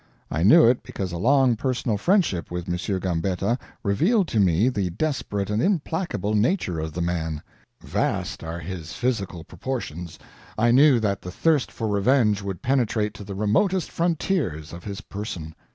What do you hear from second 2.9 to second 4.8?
Gambetta revealed to me